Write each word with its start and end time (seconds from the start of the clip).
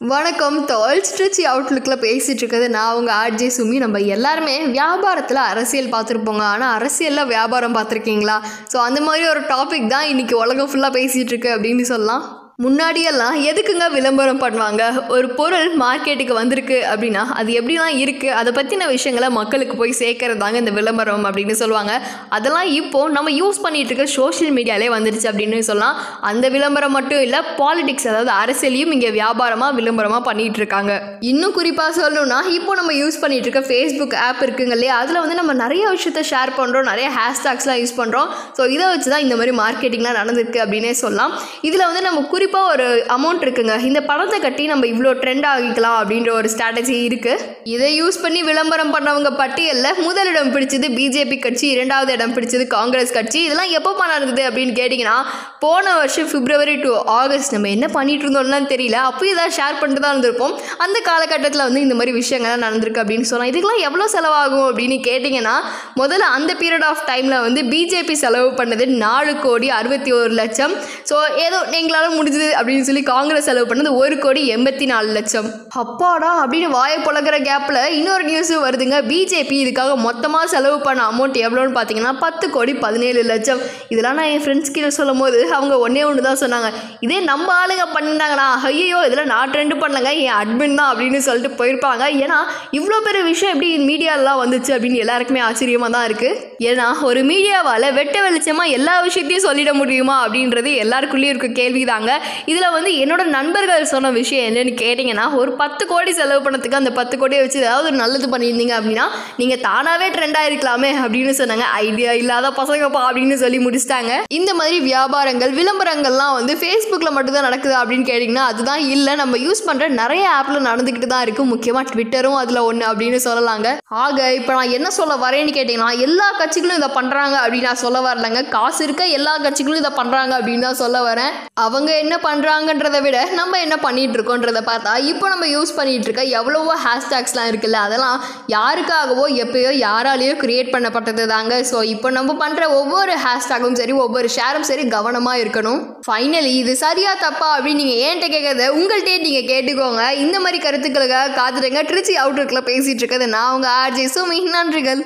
வணக்கம். 0.00 0.66
டால் 0.66 1.00
ஸ்ட்ரிச் 1.00 1.38
அவுட்லுக்கில் 1.50 2.00
பேசிகிட்டு 2.04 2.40
இருக்கிறது 2.40 2.70
நான் 2.70 2.94
உங்கள் 2.94 3.14
ஆர்ஜே 3.14 3.46
சுமி. 3.56 3.76
நம்ம 3.78 3.98
எல்லாருமே 3.98 4.66
வியாபாரத்தில் 4.66 5.36
அரசியல் 5.36 5.90
பார்த்துருப்போங்க. 5.92 6.40
ஆனால் 6.40 6.74
அரசியலில் 6.74 7.26
வியாபாரம் 7.26 7.74
பார்த்துருக்கீங்களா? 7.74 8.36
ஸோ 8.72 8.76
அந்த 8.76 9.00
மாதிரி 9.00 9.28
ஒரு 9.28 9.40
டாபிக் 9.40 9.86
தான் 9.86 10.04
இன்றைக்கி 10.04 10.32
உலகம் 10.32 10.70
ஃபுல்லாக 10.70 10.96
பேசிகிட்டு 10.98 11.32
இருக்கு 11.34 11.50
அப்படின்னு 11.56 11.80
சொல்லலாம். 11.80 12.43
முன்னாடியெல்லாம் 12.62 13.36
எதுக்குங்க 13.50 13.86
விளம்பரம் 13.94 14.40
பண்ணுவாங்க? 14.42 14.82
ஒரு 15.14 15.28
பொருள் 15.38 15.70
மார்க்கெட்டுக்கு 15.80 16.34
வந்திருக்கு 16.38 16.76
அப்படின்னா 16.90 17.22
அது 17.38 17.50
எப்படிலாம் 17.60 17.96
இருக்குது 18.02 18.36
அதை 18.40 18.50
பற்றின 18.58 18.86
விஷயங்களை 18.92 19.28
மக்களுக்கு 19.38 19.74
போய் 19.80 19.92
சேர்க்கறது 20.00 20.40
தாங்க 20.42 20.58
இந்த 20.62 20.72
விளம்பரம் 20.76 21.26
அப்படின்னு 21.28 21.54
சொல்லுவாங்க. 21.60 21.94
அதெல்லாம் 22.36 22.68
இப்போது 22.80 23.14
நம்ம 23.16 23.30
யூஸ் 23.38 23.58
பண்ணிட்டு 23.64 23.90
இருக்க 23.92 24.06
சோஷியல் 24.18 24.52
மீடியாலே 24.58 24.90
வந்துடுச்சு 24.96 25.26
அப்படின்னு 25.30 25.66
சொல்லலாம். 25.70 25.96
அந்த 26.30 26.44
விளம்பரம் 26.56 26.94
மட்டும் 26.98 27.24
இல்லை 27.26 27.40
பாலிடிக்ஸ் 27.58 28.08
அதாவது 28.12 28.32
அரசியலையும் 28.42 28.94
இங்கே 28.96 29.10
வியாபாரமாக 29.18 29.76
விளம்பரமாக 29.80 30.22
பண்ணிட்டு 30.28 30.62
இருக்காங்க. 30.62 30.92
இன்னும் 31.32 31.56
குறிப்பாக 31.58 31.92
சொல்லணும்னா 32.00 32.38
இப்போ 32.58 32.78
நம்ம 32.82 32.94
யூஸ் 33.00 33.20
பண்ணிட்டு 33.24 33.50
இருக்க 33.50 33.64
ஃபேஸ்புக் 33.72 34.16
ஆப் 34.28 34.44
இருக்குங்க 34.46 34.76
இல்லையா? 34.78 35.00
அதில் 35.02 35.22
வந்து 35.24 35.38
நம்ம 35.40 35.58
நிறைய 35.64 35.84
விஷயத்த 35.96 36.24
ஷேர் 36.32 36.54
பண்ணுறோம் 36.60 36.88
நிறைய 36.92 37.10
ஹேஷ்டாக்ஸ்லாம் 37.18 37.82
யூஸ் 37.82 37.96
பண்ணுறோம் 38.00 38.30
ஸோ 38.60 38.70
இதை 38.76 38.86
வச்சு 38.94 39.10
தான் 39.16 39.26
இந்த 39.26 39.34
மாதிரி 39.42 39.54
மார்க்கெட்டிங்லாம் 39.64 40.18
நடந்திருக்கு 40.22 40.64
அப்படின்னே 40.66 40.94
சொல்லலாம். 41.04 41.34
இதில் 41.70 41.86
வந்து 41.90 42.06
நம்ம 42.08 42.22
குறிப்பாக 42.44 42.72
ஒரு 42.72 42.86
அமௌண்ட் 43.14 43.42
இருக்குங்க. 43.44 43.74
இந்த 43.88 44.00
பணத்தை 44.08 44.38
கட்டி 44.44 44.64
நம்ம 44.70 44.86
இவ்வளோ 44.90 45.10
ட்ரெண்ட் 45.20 45.46
ஆகிக்கலாம் 45.50 45.98
அப்படின்ற 46.00 46.30
ஒரு 46.38 46.48
ஸ்ட்ராட்டஜி 46.54 46.96
இருக்குது 47.08 47.44
இதை 47.74 47.86
யூஸ் 47.98 48.18
பண்ணி 48.24 48.40
விளம்பரம் 48.48 48.90
பண்ணவங்க 48.94 49.30
பட்டியலில் 49.38 49.98
முதலிடம் 50.06 50.50
பிடிச்சது 50.54 50.88
பிஜேபி 50.96 51.36
கட்சி 51.44 51.66
இரண்டாவது 51.74 52.10
இடம் 52.16 52.34
பிடிச்சது 52.36 52.64
காங்கிரஸ் 52.74 53.14
கட்சி. 53.18 53.38
இதெல்லாம் 53.46 53.70
எப்போ 53.78 53.92
நடந்தது 54.12 54.42
அப்படின்னு 54.48 54.74
கேட்டிங்கன்னா 54.80 55.16
போன 55.64 55.94
வருஷம் 56.00 56.28
பிப்ரவரி 56.32 56.74
டு 56.84 56.90
ஆகஸ்ட் 57.20 57.54
நம்ம 57.56 57.70
என்ன 57.76 57.88
பண்ணிட்டு 57.96 58.26
இருந்தோம்லாம் 58.26 58.68
தெரியல. 58.74 58.98
அப்போ 59.10 59.24
இதாக 59.30 59.54
ஷேர் 59.58 59.78
பண்ணிட்டு 59.80 60.04
தான் 60.04 60.14
இருந்திருப்போம். 60.14 60.54
அந்த 60.86 61.00
காலகட்டத்தில் 61.08 61.64
வந்து 61.68 61.84
இந்த 61.86 61.96
மாதிரி 62.00 62.14
விஷயங்கள்லாம் 62.20 62.64
நடந்திருக்கு 62.66 63.02
அப்படின்னு 63.04 63.30
சொன்னால் 63.32 63.50
இதுக்கெல்லாம் 63.52 63.84
எவ்வளோ 63.88 64.08
செலவாகும்? 64.16 64.66
அப்படின்னு 64.70 64.98
கேட்டிங்கன்னா 65.08 65.56
முதல்ல 66.02 66.28
அந்த 66.36 66.50
பீரியட் 66.62 66.86
ஆஃப் 66.90 67.02
டைமில் 67.12 67.38
வந்து 67.46 67.62
பிஜேபி 67.72 68.16
செலவு 68.24 68.52
பண்ணது 68.60 68.86
நாலு 69.06 69.34
கோடி 69.46 69.70
அறுபத்தி 69.80 70.12
ஒரு 70.20 70.32
லட்சம். 70.42 70.76
ஸோ 71.12 71.16
ஏதோ 71.46 71.58
எங்களால் 71.80 72.16
முடிஞ்சது 72.34 72.56
அப்படின்னு 72.58 72.86
சொல்லி 72.88 73.02
காங்கிரஸ் 73.14 73.48
செலவு 73.48 73.66
பண்ணது 73.70 73.90
ஒரு 74.02 74.14
கோடி 74.24 74.40
எண்பத்தி 74.54 74.84
நாலு 74.92 75.08
லட்சம். 75.16 75.48
அப்பாடா 75.82 76.30
அப்படின்னு 76.42 76.68
வாயை 76.76 76.98
புழக்கிற 77.06 77.36
கேப்பில் 77.48 77.80
இன்னொரு 77.98 78.24
நியூஸும் 78.30 78.64
வருதுங்க. 78.66 78.96
பிஜேபி 79.10 79.56
இதுக்காக 79.64 79.92
மொத்தமாக 80.06 80.46
செலவு 80.54 80.78
பண்ண 80.86 81.00
அமௌண்ட் 81.10 81.38
எவ்வளோன்னு 81.46 81.74
பார்த்தீங்கன்னா 81.78 82.12
பத்து 82.24 82.44
கோடி 82.56 82.72
பதினேழு 82.84 83.20
லட்சம். 83.32 83.60
இதெல்லாம் 83.94 84.18
நான் 84.20 84.30
என் 84.34 84.42
ஃப்ரெண்ட்ஸ் 84.44 84.74
கிட்ட 84.76 84.90
சொல்லும் 84.98 85.22
போது 85.24 85.38
அவங்க 85.58 85.74
ஒன்றே 85.86 86.04
ஒன்று 86.08 86.26
தான் 86.28 86.40
சொன்னாங்க. 86.44 86.70
இதே 87.06 87.18
நம்ம 87.30 87.48
ஆளுங்க 87.60 87.86
பண்ணிட்டாங்கண்ணா 87.96 88.48
ஐயோ 88.70 89.00
இதில் 89.08 89.30
நான் 89.34 89.52
ட்ரெண்டு 89.54 89.76
பண்ணலங்க. 89.82 90.12
என் 90.24 90.38
அட்மின் 90.42 90.78
தான் 90.80 90.90
அப்படின்னு 90.92 91.20
சொல்லிட்டு 91.28 91.52
போயிருப்பாங்க. 91.60 92.04
ஏன்னா 92.24 92.40
இவ்வளோ 92.78 92.98
பெரிய 93.08 93.22
விஷயம் 93.30 93.54
எப்படி 93.54 93.70
மீடியாலாம் 93.90 94.42
வந்துச்சு 94.44 94.72
அப்படின்னு 94.76 95.02
எல்லாருக்குமே 95.06 95.42
ஆச்சரியமாக 95.48 95.92
தான் 95.96 96.06
இருக்குது 96.10 96.40
ஏன்னா 96.70 96.88
ஒரு 97.08 97.20
மீடியாவால் 97.30 97.88
வெட்ட 97.98 98.16
வெளிச்சமாக 98.26 98.74
எல்லா 98.78 98.94
விஷயத்தையும் 99.06 99.46
சொல்லிட 99.48 99.70
முடியுமா 99.80 100.16
அப்படின்றது 100.24 100.72
எல்லாருக்குள்ளேயும் 100.84 101.34
இருக்க 101.34 101.50
கேள்வி 101.60 101.84
தாங்க 101.92 102.10
இதில் 102.52 102.74
வந்து 102.76 102.90
என்னோட 103.02 103.22
நண்பர்கள் 103.36 103.90
சொன்ன 103.94 104.12
விஷயம் 104.20 104.46
என்னன்னு 104.48 104.74
கேட்டிங்கன்னா 104.82 105.26
ஒரு 105.40 105.50
பத்து 105.62 105.82
கோடி 105.92 106.12
செலவு 106.20 106.40
பண்ணதுக்கு 106.44 106.80
அந்த 106.80 106.92
பத்து 106.98 107.14
கோடியை 107.22 107.40
வச்சு 107.42 107.60
ஏதாவது 107.64 107.88
ஒரு 107.90 107.98
நல்லது 108.02 108.28
பண்ணியிருந்தீங்க 108.34 108.74
அப்படின்னா 108.78 109.06
நீங்கள் 109.40 109.62
தானாகவே 109.66 110.08
ட்ரெண்ட் 110.16 110.38
ஆயிருக்கலாமே 110.40 110.90
அப்படின்னு 111.02 111.32
சொன்னாங்க. 111.40 111.66
ஐடியா 111.86 112.10
இல்லாத 112.22 112.50
பசங்கப்பா 112.60 113.02
அப்படின்னு 113.08 113.36
சொல்லி 113.42 113.58
முடிச்சிட்டாங்க. 113.66 114.12
இந்த 114.38 114.50
மாதிரி 114.60 114.76
வியாபாரங்கள் 114.90 115.52
விளம்பரங்கள்லாம் 115.60 116.34
வந்து 116.38 116.54
ஃபேஸ்புக்கில் 116.60 117.14
மட்டும்தான் 117.16 117.46
நடக்குது 117.48 117.74
அப்படின்னு 117.80 118.06
கேட்டிங்கன்னா 118.10 118.46
அதுதான் 118.52 118.82
இல்லை. 118.94 119.14
நம்ம 119.22 119.38
யூஸ் 119.46 119.64
பண்ணுற 119.68 119.88
நிறைய 120.00 120.24
ஆப்பில் 120.38 120.66
நடந்துக்கிட்டு 120.70 121.10
தான் 121.12 121.24
இருக்குது 121.26 121.50
முக்கியமாக 121.54 121.86
ட்விட்டரும் 121.92 122.38
அதில் 122.42 122.62
ஒன்று 122.68 122.86
அப்படின்னு 122.90 123.20
சொல்லலாங்க. 123.28 123.68
ஆக 124.04 124.18
இப்போ 124.38 124.52
நான் 124.58 124.74
என்ன 124.78 124.88
சொல்ல 124.98 125.14
வரேன்னு 125.24 125.54
கேட்டிங்கன்னா 125.58 125.90
எல்லா 126.06 126.28
கட்சிகளும் 126.54 126.80
இதை 126.80 126.88
பண்ணுறாங்க 126.96 127.36
அப்படின்னு 127.42 127.68
நான் 127.68 127.80
சொல்ல 127.84 127.98
வரலங்க. 128.06 128.40
காசு 128.54 128.80
இருக்க 128.86 129.04
எல்லா 129.16 129.32
கட்சிகளும் 129.44 129.80
இதை 129.80 129.90
பண்ணுறாங்க 129.98 130.32
அப்படின்னு 130.38 130.64
தான் 130.66 130.78
சொல்ல 130.80 130.98
வரேன். 131.06 131.32
அவங்க 131.64 131.90
என்ன 132.02 132.14
பண்ணுறாங்கன்றதை 132.26 133.00
விட 133.06 133.18
நம்ம 133.38 133.58
என்ன 133.64 133.76
பண்ணிட்டு 133.84 134.16
இருக்கோன்றதை 134.18 134.62
பார்த்தா 134.68 134.92
இப்போ 135.12 135.26
நம்ம 135.32 135.46
யூஸ் 135.54 135.72
பண்ணிட்டு 135.78 136.06
இருக்க 136.08 136.22
எவ்வளவோ 136.40 136.74
ஹேஷ்டேக்ஸ்லாம் 136.84 137.48
இருக்குல்ல 137.52 137.80
அதெல்லாம் 137.86 138.18
யாருக்காகவோ 138.54 139.24
எப்பயோ 139.44 139.72
யாராலேயோ 139.86 140.36
கிரியேட் 140.44 140.72
பண்ணப்பட்டது 140.74 141.24
தாங்க. 141.34 141.56
ஸோ 141.70 141.80
இப்போ 141.94 142.10
நம்ம 142.18 142.36
பண்ணுற 142.44 142.68
ஒவ்வொரு 142.80 143.16
ஹேஷ்டேக்கும் 143.24 143.78
சரி 143.80 143.96
ஒவ்வொரு 144.04 144.30
ஷேரும் 144.36 144.68
சரி 144.70 144.86
கவனமாக 144.96 145.42
இருக்கணும். 145.44 145.82
ஃபைனலி 146.08 146.54
இது 146.62 146.74
சரியா 146.84 147.14
தப்பா 147.26 147.50
அப்படின்னு 147.56 147.82
நீங்கள் 147.84 148.02
ஏன்ட்ட 148.06 148.28
கேட்கறத 148.36 148.70
உங்கள்கிட்டே 148.78 149.18
நீங்கள் 149.26 149.50
கேட்டுக்கோங்க. 149.52 150.04
இந்த 150.24 150.38
மாதிரி 150.46 150.60
கருத்துக்களுக்காக 150.68 151.36
காத்துடுங்க 151.40 151.82
திருச்சி 151.92 152.16
அவுட்லுக்கில் 152.22 152.68
பேசிகிட்டு 152.72 153.04
இருக்கிறது 153.04 153.34
நான் 153.36 153.52
உங்கள் 153.58 153.76
ஆர்ஜே 153.82 154.08
சுமி 154.16 154.40
நன்றிகள். 154.56 155.04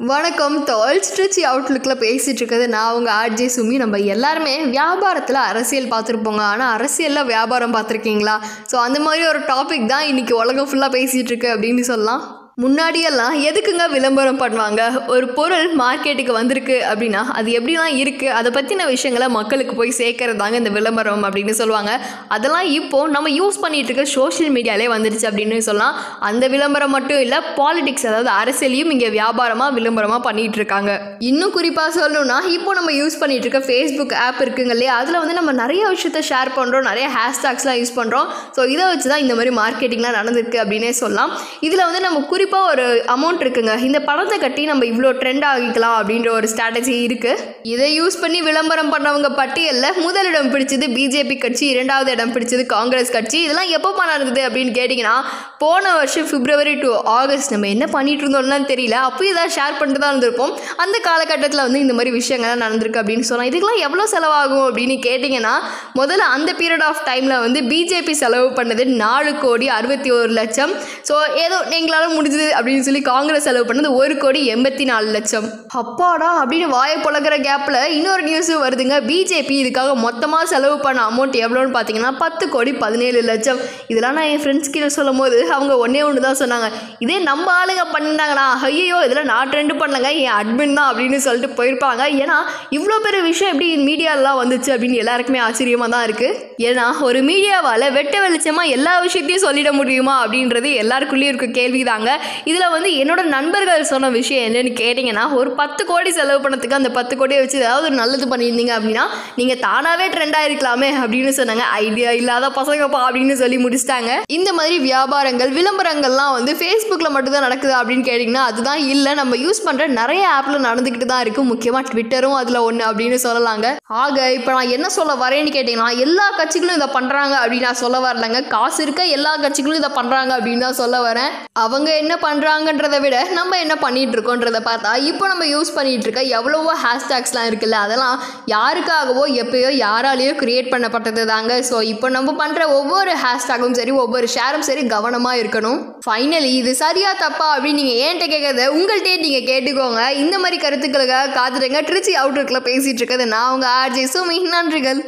வணக்கம். 0.00 0.64
தோல் 0.64 0.98
ஸ்ட்ரிச் 1.06 1.38
அவுட்லுக்கில் 1.50 2.00
பேசிகிட்டு 2.02 2.40
இருக்கிறது 2.40 2.68
நான் 2.68 2.94
உங்கள் 2.94 3.14
ஆர்ஜே 3.14 3.46
சுமி. 3.54 3.76
நம்ம 3.76 3.98
எல்லாருமே 3.98 4.66
வியாபாரத்தில் 4.66 5.38
அரசியல் 5.50 5.88
பார்த்துருப்போங்க. 5.92 6.42
ஆனால் 6.52 6.72
அரசியலில் 6.72 7.24
வியாபாரம் 7.24 7.74
பார்த்துருக்கீங்களா? 7.74 8.34
ஸோ 8.70 8.76
அந்த 8.76 9.00
மாதிரி 9.00 9.26
ஒரு 9.26 9.38
டாபிக் 9.38 9.86
தான் 9.86 10.08
இன்றைக்கி 10.10 10.32
உலகம் 10.32 10.68
ஃபுல்லாக 10.72 10.94
பேசிகிட்டு 10.96 11.32
இருக்கு 11.32 11.48
அப்படின்னு 11.54 11.84
சொல்லலாம். 11.92 12.45
முன்னாடியெல்லாம் 12.62 13.34
எதுக்குங்க 13.48 13.86
விளம்பரம் 13.94 14.38
பண்ணுவாங்க? 14.42 14.82
ஒரு 15.14 15.26
பொருள் 15.38 15.66
மார்க்கெட்டுக்கு 15.80 16.32
வந்திருக்கு 16.36 16.76
அப்படின்னா 16.90 17.22
அது 17.38 17.48
எப்படிலாம் 17.58 17.96
இருக்குது 18.02 18.32
அதை 18.38 18.50
பற்றின 18.54 18.86
விஷயங்களை 18.92 19.26
மக்களுக்கு 19.34 19.74
போய் 19.80 19.92
சேர்க்கறது 19.98 20.40
தாங்க 20.42 20.56
இந்த 20.62 20.70
விளம்பரம் 20.76 21.24
அப்படின்னு 21.28 21.54
சொல்லுவாங்க. 21.58 21.94
அதெல்லாம் 22.34 22.68
இப்போது 22.76 23.12
நம்ம 23.16 23.32
யூஸ் 23.40 23.58
பண்ணிகிட்டு 23.64 23.90
இருக்க 23.90 24.04
சோஷியல் 24.14 24.52
மீடியாலே 24.54 24.86
வந்துடுச்சு 24.94 25.26
அப்படின்னு 25.30 25.58
சொல்லலாம். 25.68 25.98
அந்த 26.28 26.48
விளம்பரம் 26.54 26.94
மட்டும் 26.96 27.20
இல்லை 27.24 27.40
பாலிடிக்ஸ் 27.58 28.06
அதாவது 28.12 28.32
அரசியலையும் 28.38 28.92
இங்கே 28.94 29.10
வியாபாரமாக 29.18 29.76
விளம்பரமாக 29.78 30.20
பண்ணிகிட்டு 30.28 30.58
இருக்காங்க. 30.60 30.94
இன்னும் 31.32 31.54
குறிப்பாக 31.58 31.92
சொல்லணும்னா 31.98 32.38
இப்போ 32.56 32.72
நம்ம 32.80 32.96
யூஸ் 33.00 33.20
பண்ணிகிட்டு 33.24 33.48
இருக்க 33.48 33.62
ஃபேஸ்புக் 33.68 34.16
ஆப் 34.24 34.42
இருக்குங்க 34.46 34.74
இல்லையா? 34.76 34.96
அதில் 35.02 35.20
வந்து 35.24 35.38
நம்ம 35.40 35.56
நிறைய 35.62 35.84
விஷயத்த 35.96 36.24
ஷேர் 36.30 36.52
பண்ணுறோம் 36.58 36.88
நிறைய 36.90 37.08
ஹேஷ்டாக்ஸ்லாம் 37.18 37.78
யூஸ் 37.82 37.94
பண்ணுறோம் 38.00 38.26
ஸோ 38.56 38.68
இதை 38.76 38.88
வச்சு 38.94 39.06
தான் 39.14 39.24
இந்த 39.26 39.36
மாதிரி 39.40 39.54
மார்க்கெட்டிங்லாம் 39.60 40.18
நடந்திருக்கு 40.20 40.64
அப்படின்னே 40.64 40.94
சொல்லலாம். 41.04 41.30
இதில் 41.68 41.86
வந்து 41.88 42.02
நம்ம 42.08 42.24
குறிப்பாக 42.46 42.72
ஒரு 42.72 42.84
அமௌண்ட் 43.14 43.40
இருக்குங்க. 43.42 43.72
இந்த 43.86 43.98
பணத்தை 44.08 44.36
கட்டி 44.42 44.62
நம்ம 44.70 44.82
இவ்வளோ 44.90 45.08
ட்ரெண்ட் 45.20 45.44
ஆகிக்கலாம் 45.50 45.94
அப்படின்ற 46.00 46.28
ஒரு 46.38 46.46
ஸ்ட்ராட்டஜி 46.52 46.92
இருக்குது 47.06 47.40
இதை 47.72 47.86
யூஸ் 47.98 48.16
பண்ணி 48.22 48.40
விளம்பரம் 48.48 48.90
பண்ணவங்க 48.94 49.28
பட்டியலில் 49.38 49.96
முதலிடம் 50.04 50.50
பிடிச்சது 50.52 50.86
பிஜேபி 50.96 51.36
கட்சி 51.44 51.64
இரண்டாவது 51.74 52.10
இடம் 52.14 52.32
பிடிச்சது 52.34 52.64
காங்கிரஸ் 52.74 53.10
கட்சி. 53.16 53.38
இதெல்லாம் 53.46 53.70
எப்போ 53.78 54.04
நடந்தது 54.12 54.42
அப்படின்னு 54.48 54.74
கேட்டிங்கன்னா 54.78 55.16
போன 55.62 55.94
வருஷம் 55.98 56.28
பிப்ரவரி 56.32 56.74
டு 56.82 56.90
ஆகஸ்ட் 57.18 57.54
நம்ம 57.54 57.70
என்ன 57.74 57.88
பண்ணிட்டு 57.96 58.24
இருந்தோம்லாம் 58.24 58.68
தெரியல. 58.72 58.98
அப்போ 59.08 59.24
இதாக 59.30 59.48
ஷேர் 59.56 59.78
பண்ணிட்டு 59.80 60.02
தான் 60.04 60.12
இருந்திருப்போம். 60.14 60.52
அந்த 60.84 60.96
காலகட்டத்தில் 61.08 61.64
வந்து 61.66 61.82
இந்த 61.86 61.96
மாதிரி 61.98 62.12
விஷயங்கள்லாம் 62.20 62.64
நடந்திருக்கு 62.66 63.02
அப்படின்னு 63.02 63.28
சொன்னால் 63.30 63.50
இதுக்கெல்லாம் 63.50 63.82
எவ்வளோ 63.88 64.06
செலவாகும் 64.14 64.64
அப்படின்னு 64.68 64.98
கேட்டிங்கன்னா 65.08 65.56
முதல்ல 66.00 66.30
அந்த 66.36 66.52
பீரியட் 66.62 66.86
ஆஃப் 66.90 67.02
டைமில் 67.10 67.36
வந்து 67.46 67.62
பிஜேபி 67.72 68.16
செலவு 68.22 68.48
பண்ணது 68.60 68.86
நாலு 69.04 69.32
கோடி 69.44 69.68
அறுபத்தி 69.80 70.08
ஒரு 70.20 70.32
லட்சம். 70.40 70.74
ஸோ 71.10 71.16
ஏதோ 71.44 71.58
எங்களால் 71.80 72.16
முடிஞ்ச 72.16 72.34
முடிஞ்சது 72.36 72.56
அப்படின்னு 72.56 72.84
சொல்லி 72.86 73.02
காங்கிரஸ் 73.12 73.46
செலவு 73.48 73.66
பண்ணது 73.68 73.88
ஒரு 74.00 74.14
கோடி 74.22 74.40
எண்பத்தி 74.54 74.84
நாலு 74.90 75.08
லட்சம். 75.16 75.46
அப்பாடா 75.80 76.30
அப்படின்னு 76.42 76.66
வாயை 76.76 76.96
புழக்கிற 77.04 77.34
கேப்பில் 77.46 77.78
இன்னொரு 77.98 78.22
நியூஸும் 78.28 78.62
வருதுங்க. 78.64 78.96
பிஜேபி 79.10 79.54
இதுக்காக 79.62 79.90
மொத்தமாக 80.06 80.44
செலவு 80.52 80.76
பண்ண 80.86 81.00
அமௌண்ட் 81.10 81.36
எவ்வளோன்னு 81.44 81.74
பார்த்தீங்கன்னா 81.76 82.12
பத்து 82.24 82.44
கோடி 82.54 82.72
பதினேழு 82.84 83.20
லட்சம். 83.30 83.60
இதெல்லாம் 83.92 84.16
நான் 84.18 84.30
என் 84.32 84.42
ஃப்ரெண்ட்ஸ் 84.44 84.72
கிட்ட 84.74 84.88
சொல்லும் 84.98 85.20
போது 85.22 85.38
அவங்க 85.56 85.72
ஒன்றே 85.84 86.02
ஒன்று 86.08 86.26
தான் 86.28 86.40
சொன்னாங்க. 86.42 86.68
இதே 87.06 87.18
நம்ம 87.30 87.46
ஆளுங்க 87.60 87.84
பண்ணிட்டாங்கண்ணா 87.94 88.46
ஐயோ 88.70 88.98
இதில் 89.06 89.30
நான் 89.32 89.50
ட்ரெண்டு 89.54 89.76
பண்ணலங்க. 89.82 90.10
என் 90.24 90.36
அட்மின் 90.40 90.76
தான் 90.78 90.88
அப்படின்னு 90.90 91.20
சொல்லிட்டு 91.26 91.50
போயிருப்பாங்க. 91.60 92.02
ஏன்னா 92.22 92.38
இவ்வளோ 92.78 92.98
பெரிய 93.06 93.22
விஷயம் 93.30 93.52
எப்படி 93.54 93.68
மீடியாலெலாம் 93.90 94.40
வந்துச்சு 94.42 94.72
அப்படின்னு 94.74 95.02
எல்லாருக்குமே 95.04 95.42
ஆச்சரியமாக 95.48 95.90
தான் 95.96 96.06
இருக்குது 96.08 96.38
ஏன்னா 96.68 96.84
ஒரு 97.06 97.20
மீடியாவால் 97.28 97.86
வெட்ட 97.96 98.16
வெளிச்சமாக 98.24 98.72
எல்லா 98.76 98.92
விஷயத்தையும் 99.06 99.44
சொல்லிட 99.46 99.70
முடியுமா 99.78 100.14
அப்படின்றது 100.22 100.68
எல்லாருக்குள்ளேயும் 100.82 101.32
இருக்க 101.32 101.48
கேள்வி 101.58 101.82
தாங்க 101.88 102.10
இதில் 102.50 102.72
வந்து 102.74 102.90
என்னோட 103.02 103.22
நண்பர்கள் 103.34 103.88
சொன்ன 103.90 104.10
விஷயம் 104.18 104.44
என்னென்னு 104.48 104.72
கேட்டிங்கன்னா 104.82 105.24
ஒரு 105.38 105.50
பத்து 105.60 105.82
கோடி 105.90 106.10
செலவு 106.18 106.40
பண்ணதுக்கு 106.44 106.78
அந்த 106.78 106.90
பத்து 106.98 107.14
கோடியை 107.20 107.40
வச்சு 107.42 107.58
ஏதாவது 107.62 107.88
ஒரு 107.90 107.96
நல்லது 108.02 108.26
பண்ணியிருந்தீங்க 108.32 108.74
அப்படின்னா 108.78 109.04
நீங்கள் 109.40 109.60
தானாகவே 109.66 110.06
ட்ரெண்டாக 110.14 110.48
இருக்கலாமே 110.48 110.90
அப்படின்னு 111.02 111.32
சொன்னாங்க. 111.40 111.64
ஐடியா 111.84 112.10
இல்லாத 112.20 112.50
பசங்கப்பா 112.60 113.00
அப்படின்னு 113.06 113.36
சொல்லி 113.42 113.58
முடிச்சிட்டாங்க. 113.64 114.10
இந்த 114.36 114.50
மாதிரி 114.58 114.76
வியாபாரங்கள் 114.88 115.52
விளம்பரங்கள்லாம் 115.58 116.34
வந்து 116.38 116.54
ஃபேஸ்புக்கில் 116.60 117.14
மட்டும்தான் 117.16 117.46
நடக்குது 117.48 117.74
அப்படின்னு 117.80 118.06
கேட்டிங்கன்னா 118.10 118.44
அதுதான் 118.50 118.82
இல்லை. 118.94 119.14
நம்ம 119.20 119.36
யூஸ் 119.44 119.64
பண்ணுற 119.66 119.86
நிறைய 120.00 120.24
ஆப்பில் 120.38 120.66
நடந்துக்கிட்டு 120.68 121.10
தான் 121.12 121.24
இருக்குது 121.24 121.50
முக்கியமாக 121.52 121.84
ட்விட்டரும் 121.92 122.38
அதில் 122.40 122.64
ஒன்று 122.68 122.84
அப்படின்னு 122.90 123.18
சொல்லலாங்க. 123.26 123.66
ஆக 124.02 124.32
இப்போ 124.38 124.50
நான் 124.56 124.74
என்ன 124.76 124.88
சொல்ல 124.98 125.12
வரேன்னு 125.24 125.54
கேட்டிங்கன்னா 125.56 125.90
எல்லா 126.06 126.26
கட்சிகளும் 126.46 126.78
இதை 126.78 126.88
பண்ணுறாங்க 126.96 127.34
அப்படின்னு 127.42 127.68
நான் 127.68 127.80
சொல்ல 127.84 127.96
வரலங்க. 128.06 128.40
காசு 128.54 128.78
இருக்க 128.84 129.02
எல்லா 129.16 129.30
கட்சிகளும் 129.44 129.78
இதை 129.80 129.88
பண்ணுறாங்க 129.96 130.32
அப்படின்னு 130.36 130.64
தான் 130.64 130.76
சொல்ல 130.80 130.96
வரேன். 131.06 131.30
அவங்க 131.62 131.88
என்ன 132.02 132.14
பண்ணுறாங்கன்றதை 132.24 132.98
விட 133.04 133.16
நம்ம 133.38 133.58
என்ன 133.64 133.74
பண்ணிகிட்டு 133.84 134.14
இருக்கோன்றதை 134.16 134.60
பார்த்தா 134.68 134.90
இப்போ 135.10 135.24
நம்ம 135.32 135.44
யூஸ் 135.52 135.70
பண்ணிகிட்டு 135.76 136.06
இருக்க 136.06 136.22
எவ்வளவோ 136.38 136.72
ஹேஷ்டேக்ஸ்லாம் 136.84 137.48
இருக்குல்ல 137.50 137.78
அதெல்லாம் 137.86 138.16
யாருக்காகவோ 138.54 139.24
எப்பயோ 139.42 139.70
யாராலேயோ 139.84 140.32
க்ரியேட் 140.42 140.70
பண்ணப்பட்டது 140.74 141.24
தாங்க. 141.32 141.52
ஸோ 141.70 141.76
இப்போ 141.92 142.10
நம்ம 142.16 142.34
பண்ணுற 142.42 142.62
ஒவ்வொரு 142.78 143.14
ஹேஷ்டேக்கும் 143.24 143.76
சரி 143.80 143.94
ஒவ்வொரு 144.04 144.28
ஷேரும் 144.36 144.66
சரி 144.70 144.84
கவனமாக 144.94 145.42
இருக்கணும். 145.42 145.80
ஃபைனலி 146.06 146.52
இது 146.60 146.74
சரியா 146.84 147.12
தப்பா 147.24 147.48
அப்படின்னு 147.56 147.82
நீங்கள் 147.82 148.02
ஏன்ட்ட 148.08 148.26
கேட்கறத 148.34 148.70
உங்கள்கிட்டயே 148.78 149.18
நீங்கள் 149.26 149.48
கேட்டுக்கோங்க. 149.50 150.02
இந்த 150.22 150.38
மாதிரி 150.44 150.58
கருத்துக்களுக்காக 150.66 151.34
காத்துடுங்க 151.40 151.82
திருச்சி 151.90 152.14
அவுட்லுக்கில் 152.22 152.66
பேசிகிட்டு 152.70 153.02
இருக்கிறது 153.02 153.32
நான் 153.36 153.52
உங்கள் 153.56 153.74
ஆர்ஜே 153.82 154.06
சுமி 154.16 154.38
நன்றிகள். 154.56 155.02